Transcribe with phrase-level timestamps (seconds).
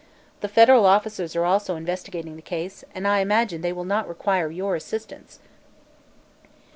[0.39, 4.49] The federal officers are also investigating the case, and I imagine they will not require
[4.49, 5.37] your assistance."